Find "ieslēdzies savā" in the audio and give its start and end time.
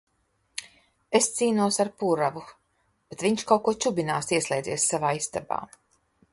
4.39-5.17